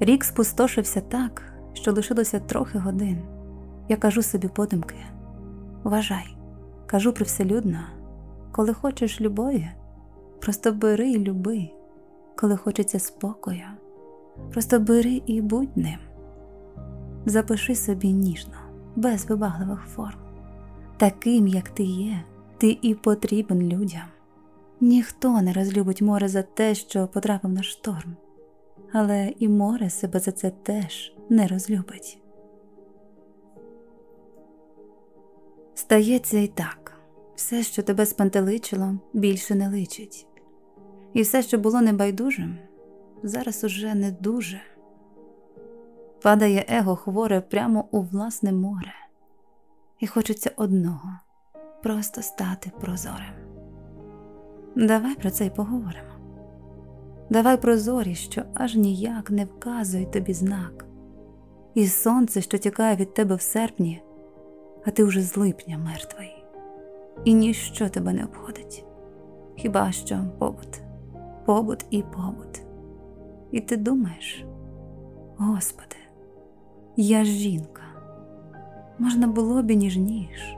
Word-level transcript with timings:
Рік 0.00 0.24
спустошився 0.24 1.00
так, 1.00 1.42
що 1.72 1.92
лишилося 1.92 2.40
трохи 2.40 2.78
годин. 2.78 3.18
Я 3.88 3.96
кажу 3.96 4.22
собі 4.22 4.48
подумки 4.48 4.96
вважай, 5.84 6.36
кажу 6.86 7.12
привселюдно, 7.12 7.78
коли 8.52 8.74
хочеш 8.74 9.20
любові, 9.20 9.68
просто 10.40 10.72
бери 10.72 11.10
і 11.10 11.18
люби, 11.18 11.68
коли 12.36 12.56
хочеться 12.56 12.98
спокою, 12.98 13.66
просто 14.52 14.80
бери 14.80 15.22
і 15.26 15.40
будь 15.40 15.76
ним. 15.76 15.98
Запиши 17.26 17.74
собі 17.74 18.12
ніжно, 18.12 18.54
без 18.96 19.28
вибагливих 19.28 19.80
форм. 19.80 20.18
Таким, 20.96 21.46
як 21.46 21.68
ти 21.68 21.82
є, 21.82 22.24
ти 22.58 22.78
і 22.82 22.94
потрібен 22.94 23.62
людям. 23.62 24.04
Ніхто 24.80 25.42
не 25.42 25.52
розлюбить 25.52 26.02
море 26.02 26.28
за 26.28 26.42
те, 26.42 26.74
що 26.74 27.06
потрапив 27.06 27.52
на 27.52 27.62
шторм, 27.62 28.16
але 28.92 29.32
і 29.38 29.48
море 29.48 29.90
себе 29.90 30.20
за 30.20 30.32
це 30.32 30.50
теж 30.50 31.16
не 31.28 31.46
розлюбить. 31.46 32.22
Стається 35.74 36.38
і 36.38 36.46
так, 36.46 36.92
все, 37.34 37.62
що 37.62 37.82
тебе 37.82 38.06
спантеличило, 38.06 38.94
більше 39.12 39.54
не 39.54 39.68
личить, 39.68 40.26
і 41.12 41.22
все, 41.22 41.42
що 41.42 41.58
було 41.58 41.80
небайдужим, 41.80 42.58
зараз 43.22 43.64
уже 43.64 43.94
не 43.94 44.10
дуже. 44.10 44.60
Падає 46.22 46.64
его 46.68 46.96
хворе 46.96 47.40
прямо 47.40 47.88
у 47.90 48.00
власне 48.00 48.52
море, 48.52 48.94
і 50.00 50.06
хочеться 50.06 50.50
одного 50.56 51.10
просто 51.82 52.22
стати 52.22 52.72
прозорим. 52.80 53.34
Давай 54.76 55.14
про 55.14 55.30
це 55.30 55.46
й 55.46 55.50
поговоримо. 55.50 56.15
Давай 57.30 57.60
прозорі, 57.60 58.14
що 58.14 58.42
аж 58.54 58.76
ніяк 58.76 59.30
не 59.30 59.44
вказує 59.44 60.06
тобі 60.06 60.32
знак, 60.32 60.86
і 61.74 61.86
сонце, 61.86 62.40
що 62.40 62.58
тікає 62.58 62.96
від 62.96 63.14
тебе 63.14 63.34
в 63.34 63.40
серпні, 63.40 64.02
а 64.84 64.90
ти 64.90 65.04
вже 65.04 65.22
з 65.22 65.36
липня 65.36 65.78
мертвий, 65.78 66.44
і 67.24 67.34
ніщо 67.34 67.88
тебе 67.88 68.12
не 68.12 68.24
обходить. 68.24 68.84
Хіба 69.56 69.92
що 69.92 70.18
побут, 70.38 70.80
побут 71.46 71.86
і 71.90 72.02
побут. 72.02 72.62
І 73.50 73.60
ти 73.60 73.76
думаєш, 73.76 74.44
Господи, 75.36 75.96
я 76.96 77.24
жінка, 77.24 77.82
можна 78.98 79.26
було 79.26 79.62
б 79.62 79.70
і 79.70 79.76
ніжніш, 79.76 80.56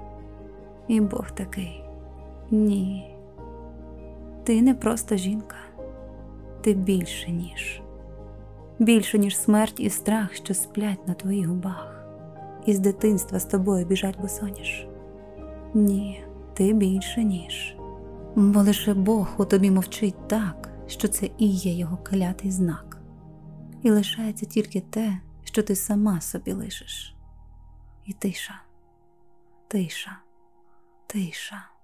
і 0.89 1.01
Бог 1.01 1.31
такий 1.31 1.85
ні. 2.51 3.15
Ти 4.45 4.63
не 4.63 4.75
просто 4.75 5.17
жінка, 5.17 5.57
ти 6.61 6.75
більше, 6.75 7.31
ніж, 7.31 7.83
більше, 8.79 9.19
ніж 9.19 9.39
смерть 9.39 9.81
і 9.81 9.91
страх, 9.91 10.35
що 10.35 10.55
сплять 10.55 11.09
на 11.09 11.15
твоїх 11.15 11.49
губах, 11.49 12.07
і 12.67 12.75
з 12.75 12.79
дитинства 12.79 13.39
з 13.39 13.45
тобою 13.45 13.87
біжать 13.87 14.21
босоніж. 14.21 14.87
Ні, 15.75 16.25
ти 16.55 16.73
більше, 16.73 17.25
ніж, 17.25 17.77
бо 18.37 18.61
лише 18.61 18.95
Бог 18.95 19.29
у 19.39 19.45
тобі 19.45 19.71
мовчить 19.71 20.29
так, 20.29 20.69
що 20.87 21.09
це 21.09 21.31
і 21.39 21.47
є 21.47 21.73
його 21.73 21.97
клятий 21.97 22.51
знак, 22.51 22.99
і 23.83 23.91
лишається 23.91 24.47
тільки 24.47 24.81
те, 24.81 25.19
що 25.45 25.63
ти 25.63 25.77
сама 25.77 26.21
собі 26.21 26.53
лишиш. 26.53 27.15
І 28.07 28.13
тиша, 28.13 28.63
тиша, 29.69 30.19
тиша. 31.07 31.78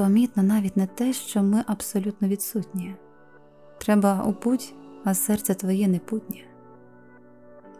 Помітно 0.00 0.42
навіть 0.42 0.76
не 0.76 0.86
те, 0.86 1.12
що 1.12 1.42
ми 1.42 1.64
абсолютно 1.66 2.28
відсутні. 2.28 2.94
Треба 3.78 4.22
у 4.22 4.32
путь, 4.32 4.74
а 5.04 5.14
серце 5.14 5.54
твоє 5.54 5.88
не 5.88 5.98
путнє. 5.98 6.44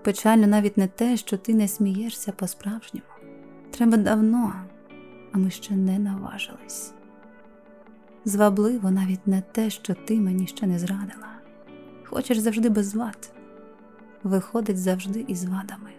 Печально 0.02 0.46
навіть 0.46 0.76
не 0.76 0.86
те, 0.86 1.16
що 1.16 1.38
ти 1.38 1.54
не 1.54 1.68
смієшся 1.68 2.32
по-справжньому. 2.32 3.06
Треба 3.70 3.96
давно, 3.96 4.54
а 5.32 5.38
ми 5.38 5.50
ще 5.50 5.74
не 5.74 5.98
наважились. 5.98 6.92
Звабливо 8.24 8.90
навіть 8.90 9.26
не 9.26 9.42
те, 9.52 9.70
що 9.70 9.94
ти 9.94 10.20
мені 10.20 10.46
ще 10.46 10.66
не 10.66 10.78
зрадила. 10.78 11.28
Хочеш 12.04 12.38
завжди 12.38 12.68
без 12.68 12.94
вад, 12.94 13.32
виходить 14.22 14.78
завжди 14.78 15.24
із 15.28 15.44
вадами. 15.44 15.90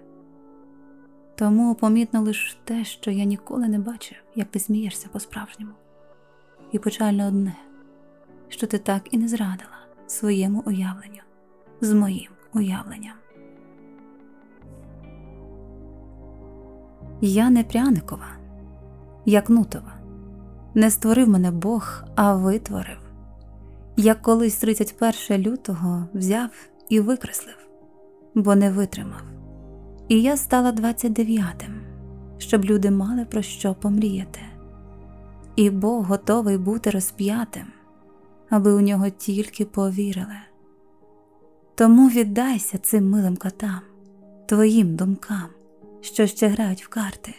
Тому 1.35 1.75
помітно 1.75 2.21
лише 2.21 2.57
те, 2.63 2.85
що 2.85 3.11
я 3.11 3.23
ніколи 3.23 3.67
не 3.67 3.79
бачив, 3.79 4.17
як 4.35 4.47
ти 4.47 4.59
смієшся 4.59 5.07
по-справжньому 5.11 5.73
і 6.71 6.79
печально 6.79 7.27
одне, 7.27 7.55
що 8.49 8.67
ти 8.67 8.77
так 8.77 9.07
і 9.11 9.17
не 9.17 9.27
зрадила 9.27 9.77
своєму 10.07 10.63
уявленню 10.65 11.21
з 11.81 11.93
моїм 11.93 12.31
уявленням. 12.53 13.13
Я 17.21 17.49
не 17.49 17.63
пряникова, 17.63 18.27
я 19.25 19.41
кнутова, 19.41 19.93
не 20.73 20.91
створив 20.91 21.29
мене 21.29 21.51
Бог, 21.51 22.03
а 22.15 22.35
витворив. 22.35 22.97
Як 23.97 24.21
колись 24.21 24.57
31 24.57 25.51
лютого 25.51 26.07
взяв 26.13 26.49
і 26.89 26.99
викреслив, 26.99 27.57
бо 28.35 28.55
не 28.55 28.71
витримав. 28.71 29.21
І 30.07 30.21
я 30.21 30.37
стала 30.37 30.71
29-тим, 30.71 31.81
щоб 32.37 32.65
люди 32.65 32.91
мали 32.91 33.25
про 33.25 33.41
що 33.41 33.73
помріяти 33.73 34.39
і 35.55 35.69
Бог 35.69 36.05
готовий 36.05 36.57
бути 36.57 36.89
розп'ятим, 36.89 37.65
аби 38.49 38.73
у 38.73 38.81
нього 38.81 39.09
тільки 39.09 39.65
повірили. 39.65 40.37
Тому 41.75 42.09
віддайся 42.09 42.77
цим 42.77 43.09
милим 43.09 43.37
котам, 43.37 43.81
твоїм 44.45 44.95
думкам, 44.95 45.47
що 46.01 46.27
ще 46.27 46.47
грають 46.47 46.85
в 46.85 46.87
карти, 46.87 47.33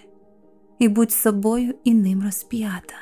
і 0.78 0.88
будь 0.88 1.12
собою 1.12 1.74
і 1.84 1.94
ним 1.94 2.22
розп'ята, 2.22 2.94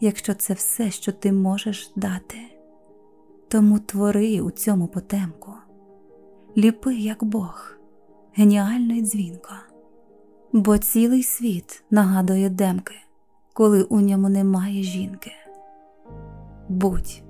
якщо 0.00 0.34
це 0.34 0.54
все, 0.54 0.90
що 0.90 1.12
ти 1.12 1.32
можеш 1.32 1.92
дати. 1.96 2.38
Тому 3.48 3.78
твори 3.78 4.40
у 4.40 4.50
цьому 4.50 4.86
потемку, 4.86 5.52
ліпи, 6.56 6.94
як 6.94 7.24
Бог, 7.24 7.72
геніально 8.34 8.94
й 8.94 9.02
дзвінко, 9.02 9.54
бо 10.52 10.78
цілий 10.78 11.22
світ 11.22 11.82
нагадує 11.90 12.48
демки 12.48 12.94
коли 13.58 13.82
у 13.82 14.00
ньому 14.00 14.28
немає 14.28 14.82
жінки. 14.82 15.32
Будь. 16.68 17.22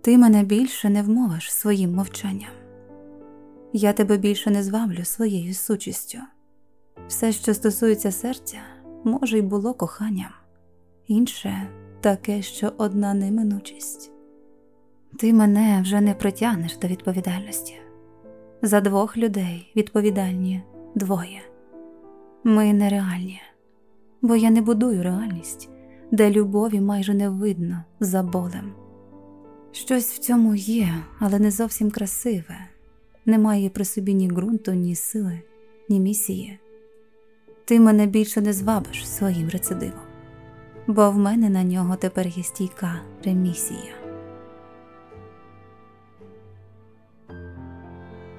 Ти 0.00 0.18
мене 0.18 0.42
більше 0.42 0.90
не 0.90 1.02
вмовиш 1.02 1.52
своїм 1.52 1.94
мовчанням. 1.94 2.50
Я 3.72 3.92
тебе 3.92 4.16
більше 4.16 4.50
не 4.50 4.62
зваблю 4.62 5.04
своєю 5.04 5.54
сучістю. 5.54 6.18
Все, 7.08 7.32
що 7.32 7.54
стосується 7.54 8.12
серця, 8.12 8.58
може 9.04 9.38
й 9.38 9.42
було 9.42 9.74
коханням, 9.74 10.32
інше 11.06 11.68
таке, 12.00 12.42
що 12.42 12.72
одна 12.78 13.14
неминучість. 13.14 14.10
Ти 15.18 15.32
мене 15.32 15.80
вже 15.82 16.00
не 16.00 16.14
притягнеш 16.14 16.76
до 16.76 16.88
відповідальності. 16.88 17.74
За 18.66 18.80
двох 18.80 19.16
людей 19.16 19.72
відповідальні 19.76 20.62
двоє. 20.94 21.42
Ми 22.44 22.72
нереальні, 22.72 23.40
бо 24.22 24.36
я 24.36 24.50
не 24.50 24.60
будую 24.60 25.02
реальність, 25.02 25.68
де 26.10 26.30
любові 26.30 26.80
майже 26.80 27.14
не 27.14 27.28
видно 27.28 27.84
за 28.00 28.22
болем. 28.22 28.72
Щось 29.72 30.12
в 30.12 30.18
цьому 30.18 30.54
є, 30.54 30.88
але 31.18 31.38
не 31.38 31.50
зовсім 31.50 31.90
красиве, 31.90 32.58
немає 33.26 33.70
при 33.70 33.84
собі 33.84 34.14
ні 34.14 34.28
ґрунту, 34.28 34.72
ні 34.72 34.94
сили, 34.94 35.40
ні 35.88 36.00
місії. 36.00 36.58
Ти 37.64 37.80
мене 37.80 38.06
більше 38.06 38.40
не 38.40 38.52
звабиш 38.52 39.08
своїм 39.08 39.48
рецидивом, 39.48 40.06
бо 40.86 41.10
в 41.10 41.18
мене 41.18 41.50
на 41.50 41.64
нього 41.64 41.96
тепер 41.96 42.26
є 42.26 42.42
стійка 42.42 43.00
ремісія. 43.24 44.05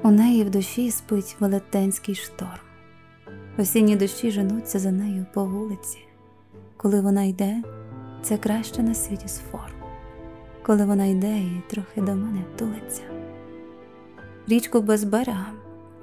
У 0.04 0.12
неї 0.12 0.44
в 0.44 0.50
душі 0.50 0.92
спить 0.92 1.36
велетенський 1.40 2.16
шторм. 2.16 2.60
Осінні 3.58 3.96
дощі 3.96 4.32
женуться 4.32 4.80
за 4.80 4.92
нею 4.92 5.26
по 5.34 5.46
вулиці. 5.46 6.08
Коли 6.78 7.02
вона 7.02 7.24
йде, 7.24 7.64
це 8.22 8.38
краще 8.38 8.84
на 8.84 8.94
світі 8.94 9.28
з 9.28 9.40
форм. 9.52 9.74
Коли 10.66 10.86
вона 10.86 11.06
йде 11.06 11.38
і 11.38 11.62
трохи 11.70 12.02
до 12.02 12.16
мене 12.16 12.44
тулиться. 12.58 13.02
Річку 14.48 14.82
без 14.82 15.04
берега, 15.04 15.52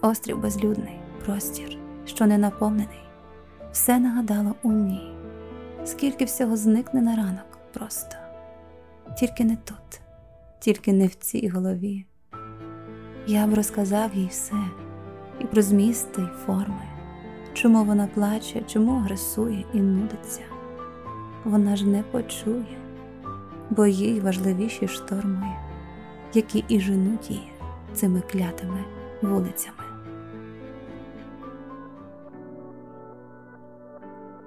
острів 0.02 0.40
безлюдний, 0.40 1.00
простір, 1.24 1.78
що 2.04 2.26
не 2.26 2.38
наповнений, 2.38 3.04
все 3.72 3.98
нагадало 3.98 4.54
у 4.62 4.72
ній, 4.72 5.12
скільки 5.84 6.24
всього 6.24 6.56
зникне 6.56 7.02
на 7.02 7.16
ранок 7.16 7.58
просто, 7.72 8.16
тільки 9.18 9.44
не 9.44 9.56
тут, 9.56 10.00
тільки 10.60 10.92
не 10.92 11.06
в 11.06 11.14
цій 11.14 11.48
голові 11.48 12.06
я 13.26 13.46
б 13.46 13.54
розказав 13.54 14.14
їй 14.14 14.26
все 14.26 14.56
і 15.40 15.44
про 15.44 15.62
змісти 15.62 16.22
й 16.22 16.46
форми, 16.46 16.82
чому 17.52 17.84
вона 17.84 18.06
плаче, 18.14 18.62
чому 18.66 18.92
агресує 18.92 19.64
і 19.74 19.80
нудиться. 19.80 20.42
Вона 21.44 21.76
ж 21.76 21.86
не 21.86 22.02
почує, 22.02 22.78
бо 23.70 23.86
їй 23.86 24.20
важливіші 24.20 24.88
шторми, 24.88 25.56
які 26.34 26.64
і 26.68 26.80
женуть 26.80 27.30
її 27.30 27.52
цими 27.92 28.20
клятими 28.20 28.84
вулицями. 29.22 29.84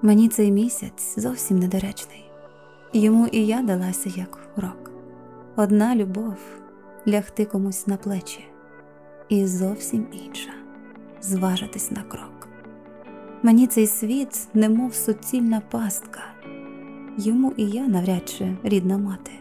Мені 0.02 0.30
цей 0.30 0.52
місяць 0.52 1.20
зовсім 1.20 1.60
недоречний, 1.60 2.32
йому 2.94 3.28
і 3.28 3.46
я 3.46 3.62
далася 3.62 4.10
як 4.16 4.40
урок. 4.58 4.92
Одна 5.56 5.96
любов 5.96 6.36
лягти 7.08 7.46
комусь 7.46 7.88
на 7.88 7.98
плечі, 7.98 8.48
і 9.30 9.46
зовсім 9.46 10.08
інша 10.12 10.52
зважитись 11.22 11.92
на 11.92 12.02
крок. 12.02 12.48
Мені 13.44 13.68
цей 13.68 13.88
світ, 13.88 14.48
немов 14.54 14.94
суцільна 14.94 15.62
пастка, 15.72 16.22
йому 17.18 17.54
і 17.58 17.70
я 17.70 17.88
навряд 17.88 18.30
чи 18.30 18.58
рідна 18.64 18.98
мати. 18.98 19.32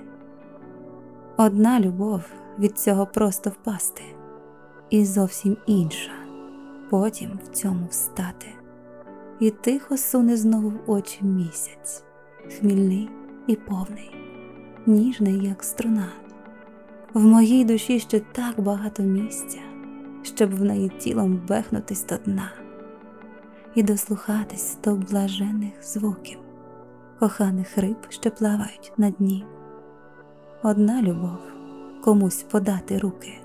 Одна 1.37 1.81
любов 1.81 2.23
від 2.59 2.79
цього 2.79 3.07
просто 3.07 3.51
впасти, 3.51 4.03
і 4.91 5.05
зовсім 5.05 5.57
інша 5.67 6.13
потім 6.91 7.41
в 7.45 7.49
цьому 7.49 7.87
встати 7.91 8.47
і 9.41 9.51
тихо 9.51 9.97
суне 9.97 10.37
знову 10.37 10.69
в 10.69 10.91
очі 10.91 11.25
місяць, 11.25 12.05
хмільний 12.59 13.09
і 13.47 13.57
повний, 13.57 14.17
ніжний, 14.87 15.45
як 15.49 15.65
струна. 15.65 16.09
В 17.15 17.27
моїй 17.27 17.65
душі 17.65 18.01
ще 18.01 18.21
так 18.21 18.61
багато 18.61 19.03
місця, 19.03 19.59
щоб 20.37 20.55
в 20.55 20.65
неї 20.65 20.89
тілом 20.89 21.41
бехнутись 21.49 22.07
до 22.07 22.17
дна 22.17 22.51
і 23.75 23.83
дослухатись 23.83 24.79
до 24.85 24.95
блажених 24.95 25.83
звуків, 25.83 26.39
коханих 27.19 27.79
риб, 27.79 27.97
що 28.09 28.31
плавають 28.31 28.93
на 28.97 29.11
дні. 29.11 29.45
Одна 30.63 31.03
любов 31.03 31.39
комусь 32.05 32.43
подати 32.43 32.99
руки, 32.99 33.41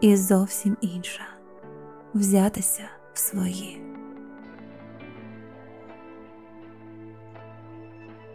і 0.00 0.16
зовсім 0.16 0.76
інша 0.80 1.22
взятися 2.14 2.84
в 3.12 3.18
свої. 3.18 3.82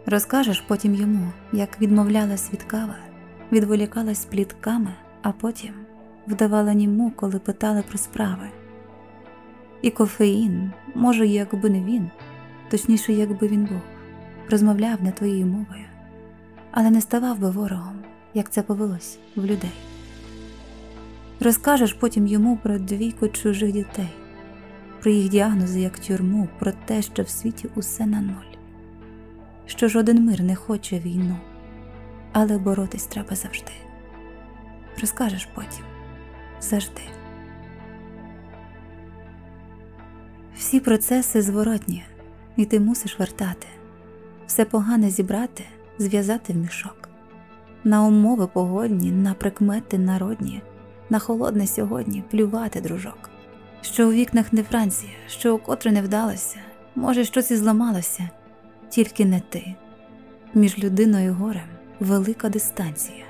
Розкажеш 0.06 0.60
потім 0.60 0.94
йому, 0.94 1.32
як 1.52 1.80
відмовлялась 1.80 2.52
від 2.52 2.62
кави, 2.62 2.96
відволікалась 3.52 4.24
плітками, 4.24 4.94
а 5.22 5.32
потім 5.32 5.87
вдавала 6.28 6.72
німу, 6.72 7.12
коли 7.16 7.38
питали 7.38 7.82
про 7.88 7.98
справи. 7.98 8.48
І 9.82 9.90
кофеїн, 9.90 10.72
може, 10.94 11.26
якби 11.26 11.70
не 11.70 11.80
він, 11.80 12.10
точніше, 12.70 13.12
якби 13.12 13.48
він 13.48 13.64
був, 13.64 13.80
розмовляв 14.50 15.02
не 15.02 15.12
твоєю 15.12 15.46
мовою, 15.46 15.84
але 16.70 16.90
не 16.90 17.00
ставав 17.00 17.38
би 17.38 17.50
ворогом, 17.50 17.98
як 18.34 18.50
це 18.50 18.62
повелось 18.62 19.18
в 19.36 19.44
людей. 19.44 19.72
Розкажеш 21.40 21.92
потім 21.92 22.26
йому 22.26 22.56
про 22.56 22.78
двійку 22.78 23.28
чужих 23.28 23.72
дітей, 23.72 24.08
про 25.00 25.10
їх 25.10 25.28
діагнози 25.28 25.80
як 25.80 25.98
тюрму, 25.98 26.48
про 26.58 26.72
те, 26.84 27.02
що 27.02 27.22
в 27.22 27.28
світі 27.28 27.68
усе 27.74 28.06
на 28.06 28.20
ноль 28.20 28.58
що 29.68 29.88
жоден 29.88 30.24
мир 30.24 30.42
не 30.42 30.56
хоче 30.56 30.98
війну, 30.98 31.36
але 32.32 32.58
боротись 32.58 33.06
треба 33.06 33.36
завжди. 33.36 33.72
Розкажеш 35.00 35.48
потім 35.54 35.84
завжди. 36.60 37.00
Всі 40.56 40.80
процеси 40.80 41.42
зворотні, 41.42 42.04
і 42.56 42.64
ти 42.64 42.80
мусиш 42.80 43.18
вертати, 43.18 43.66
все 44.46 44.64
погане 44.64 45.10
зібрати, 45.10 45.64
зв'язати 45.98 46.52
в 46.52 46.56
мішок, 46.56 47.08
на 47.84 48.02
умови 48.02 48.46
погодні, 48.46 49.12
на 49.12 49.34
прикмети 49.34 49.98
народні, 49.98 50.62
на 51.10 51.18
холодне 51.18 51.66
сьогодні 51.66 52.24
плювати, 52.30 52.80
дружок, 52.80 53.30
що 53.80 54.08
у 54.08 54.12
вікнах 54.12 54.52
не 54.52 54.62
Франція, 54.62 55.12
що 55.28 55.54
у 55.54 55.58
котре 55.58 55.92
не 55.92 56.02
вдалося, 56.02 56.56
може, 56.94 57.24
щось 57.24 57.50
і 57.50 57.56
зламалося. 57.56 58.30
Тільки 58.88 59.24
не 59.24 59.40
ти. 59.40 59.74
Між 60.54 60.78
людиною 60.78 61.26
і 61.26 61.30
горем 61.30 61.68
велика 62.00 62.48
дистанція, 62.48 63.24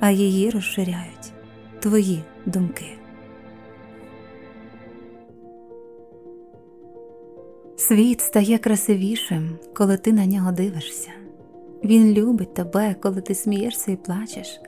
а 0.00 0.10
її 0.10 0.50
розширяють 0.50 1.32
твої 1.80 2.22
думки. 2.46 2.84
Світ 7.76 8.20
стає 8.20 8.58
красивішим, 8.58 9.58
коли 9.74 9.96
ти 9.96 10.12
на 10.12 10.26
нього 10.26 10.52
дивишся. 10.52 11.10
Він 11.84 12.12
любить 12.12 12.54
тебе, 12.54 12.96
коли 13.00 13.20
ти 13.20 13.34
смієшся 13.34 13.92
і 13.92 13.96
плачеш. 13.96 14.60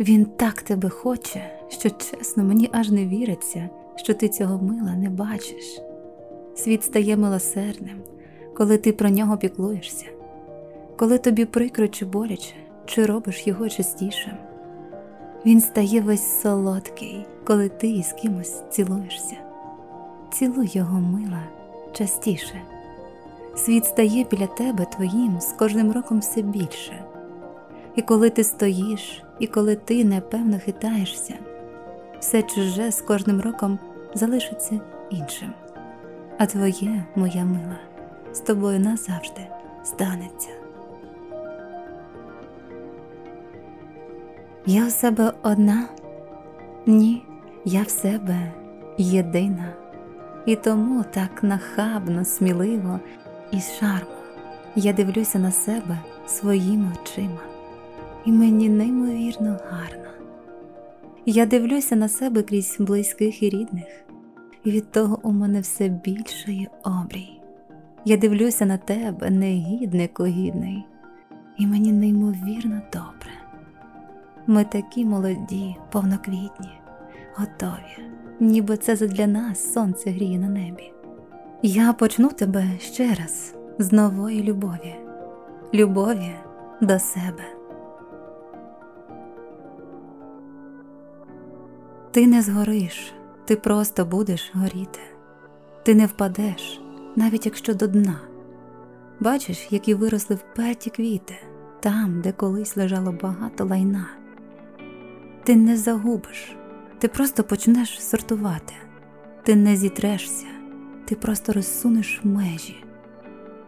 Він 0.00 0.24
так 0.24 0.62
тебе 0.62 0.88
хоче, 0.88 1.50
що 1.68 1.90
чесно, 1.90 2.44
мені 2.44 2.70
аж 2.72 2.90
не 2.90 3.06
віриться, 3.06 3.68
що 3.96 4.14
ти 4.14 4.28
цього 4.28 4.64
мила 4.64 4.94
не 4.96 5.10
бачиш. 5.10 5.80
Світ 6.56 6.84
стає 6.84 7.16
милосердним, 7.16 8.00
коли 8.56 8.78
ти 8.78 8.92
про 8.92 9.08
нього 9.10 9.36
піклуєшся, 9.36 10.06
коли 10.96 11.18
тобі 11.18 11.44
прикро 11.44 11.88
чи 11.88 12.04
боляче, 12.04 12.54
чи 12.86 13.06
робиш 13.06 13.46
його 13.46 13.68
частішим. 13.68 14.47
Він 15.46 15.60
стає 15.60 16.00
весь 16.00 16.40
солодкий, 16.40 17.26
коли 17.44 17.68
ти 17.68 17.88
із 17.88 18.12
кимось 18.12 18.62
цілуєшся. 18.70 19.36
Цілуй 20.32 20.70
його 20.72 21.00
мила 21.00 21.42
частіше. 21.92 22.62
Світ 23.56 23.84
стає 23.84 24.26
біля 24.30 24.46
тебе 24.46 24.84
твоїм 24.84 25.40
з 25.40 25.52
кожним 25.52 25.92
роком 25.92 26.18
все 26.18 26.42
більше. 26.42 27.04
І 27.96 28.02
коли 28.02 28.30
ти 28.30 28.44
стоїш, 28.44 29.22
і 29.38 29.46
коли 29.46 29.76
ти 29.76 30.04
непевно 30.04 30.58
хитаєшся, 30.64 31.34
все 32.20 32.42
чуже 32.42 32.92
з 32.92 33.00
кожним 33.00 33.40
роком 33.40 33.78
залишиться 34.14 34.80
іншим. 35.10 35.52
А 36.38 36.46
твоє, 36.46 37.04
моя 37.16 37.44
мила, 37.44 37.78
з 38.32 38.40
тобою 38.40 38.80
назавжди 38.80 39.46
станеться. 39.84 40.57
Я 44.70 44.86
у 44.86 44.90
себе 44.90 45.32
одна, 45.42 45.88
ні, 46.86 47.22
я 47.64 47.82
в 47.82 47.90
себе 47.90 48.52
єдина, 48.98 49.74
і 50.46 50.56
тому 50.56 51.04
так 51.10 51.42
нахабно, 51.42 52.24
сміливо 52.24 53.00
і 53.52 53.60
з 53.60 53.78
шармом 53.78 54.22
я 54.76 54.92
дивлюся 54.92 55.38
на 55.38 55.50
себе 55.50 55.98
своїми 56.26 56.92
очима, 57.02 57.40
і 58.24 58.32
мені 58.32 58.68
неймовірно 58.68 59.58
гарно. 59.70 60.10
Я 61.26 61.46
дивлюся 61.46 61.96
на 61.96 62.08
себе 62.08 62.42
крізь 62.42 62.76
близьких 62.78 63.42
і 63.42 63.48
рідних, 63.48 64.04
і 64.64 64.70
від 64.70 64.92
того 64.92 65.20
у 65.22 65.32
мене 65.32 65.60
все 65.60 65.88
більше 65.88 66.52
є 66.52 66.66
обрій. 66.84 67.40
Я 68.04 68.16
дивлюся 68.16 68.66
на 68.66 68.78
тебе, 68.78 69.30
негіднику 69.30 70.26
гідний, 70.26 70.84
і 71.58 71.66
мені 71.66 71.92
неймовірно 71.92 72.80
добре. 72.92 73.37
Ми 74.50 74.64
такі 74.64 75.04
молоді, 75.04 75.76
повноквітні, 75.92 76.80
готові, 77.34 78.08
ніби 78.40 78.76
це 78.76 78.96
задля 78.96 79.26
нас 79.26 79.72
сонце 79.72 80.10
гріє 80.10 80.38
на 80.38 80.48
небі. 80.48 80.92
Я 81.62 81.92
почну 81.92 82.28
тебе 82.28 82.64
ще 82.78 83.14
раз 83.14 83.54
з 83.78 83.92
нової 83.92 84.42
любові, 84.42 84.94
любові 85.74 86.34
до 86.80 86.98
себе. 86.98 87.44
Ти 92.10 92.26
не 92.26 92.42
згориш, 92.42 93.12
ти 93.44 93.56
просто 93.56 94.04
будеш 94.04 94.52
горіти, 94.54 95.00
ти 95.82 95.94
не 95.94 96.06
впадеш 96.06 96.80
навіть 97.16 97.46
якщо 97.46 97.74
до 97.74 97.86
дна. 97.86 98.20
Бачиш, 99.20 99.68
які 99.70 99.94
виросли 99.94 100.36
вперті 100.36 100.90
квіти 100.90 101.34
там, 101.80 102.20
де 102.20 102.32
колись 102.32 102.76
лежало 102.76 103.12
багато 103.12 103.64
лайна. 103.64 104.06
Ти 105.48 105.56
не 105.56 105.76
загубиш, 105.76 106.56
ти 106.98 107.08
просто 107.08 107.44
почнеш 107.44 108.02
сортувати, 108.02 108.74
ти 109.42 109.56
не 109.56 109.76
зітрешся, 109.76 110.46
ти 111.04 111.14
просто 111.14 111.52
розсунеш 111.52 112.20
межі. 112.24 112.84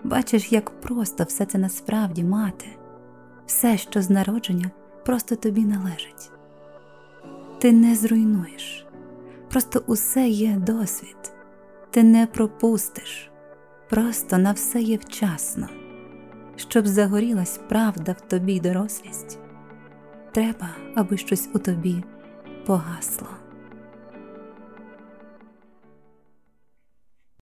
Бачиш, 0.05 0.53
як 0.53 0.81
просто 0.81 1.25
все 1.25 1.47
це 1.47 1.59
насправді 1.59 2.25
мати, 2.25 2.67
все, 3.47 3.79
що 3.79 4.03
з 4.03 4.11
народження, 4.11 4.71
просто 5.05 5.37
тобі 5.37 5.65
належить. 5.65 6.31
Ти 7.59 7.73
не 7.73 7.95
зруйнуєш, 7.95 8.87
просто 9.51 9.83
усе 9.87 10.29
є 10.29 10.57
досвід, 10.67 11.33
ти 11.91 12.03
не 12.03 12.27
пропустиш. 12.27 13.31
Просто 13.91 14.39
на 14.39 14.53
все 14.53 14.81
є 14.81 14.97
вчасно, 14.97 15.69
щоб 16.57 16.87
загорілась 16.87 17.61
правда 17.69 18.13
в 18.13 18.21
тобі 18.21 18.61
дорослість, 18.61 19.39
треба, 20.33 20.69
аби 20.95 21.17
щось 21.17 21.49
у 21.55 21.59
тобі 21.59 22.05
погасло. 22.67 23.29